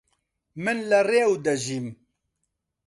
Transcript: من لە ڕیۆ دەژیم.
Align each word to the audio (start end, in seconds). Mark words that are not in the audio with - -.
من 0.63 0.77
لە 0.89 0.99
ڕیۆ 1.09 1.29
دەژیم. 1.45 1.87